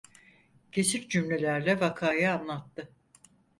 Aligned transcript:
Kesik 0.71 1.09
cümlelerle 1.11 1.79
vakayı 1.79 2.33
anlattı. 2.33 2.89